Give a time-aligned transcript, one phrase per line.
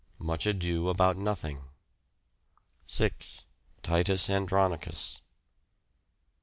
[0.17, 1.65] Much Ado About Nothing.
[2.87, 3.45] 6.
[3.83, 5.21] Titus Andronicus.